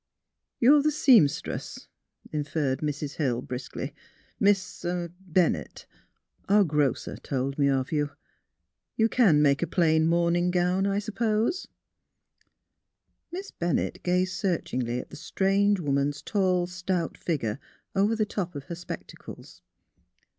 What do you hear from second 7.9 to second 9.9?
yon. You can make a